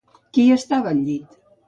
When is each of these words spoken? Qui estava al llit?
Qui 0.37 0.45
estava 0.55 0.89
al 0.95 1.03
llit? 1.11 1.37